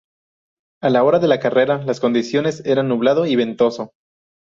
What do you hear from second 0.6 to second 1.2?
A la hora